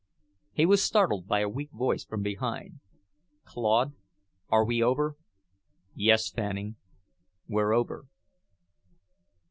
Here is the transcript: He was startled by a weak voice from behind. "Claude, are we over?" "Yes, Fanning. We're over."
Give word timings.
He 0.51 0.65
was 0.65 0.81
startled 0.83 1.27
by 1.27 1.41
a 1.41 1.47
weak 1.47 1.69
voice 1.69 2.03
from 2.03 2.23
behind. 2.23 2.79
"Claude, 3.45 3.93
are 4.49 4.65
we 4.65 4.81
over?" 4.81 5.15
"Yes, 5.93 6.27
Fanning. 6.31 6.75
We're 7.47 7.71
over." 7.71 8.05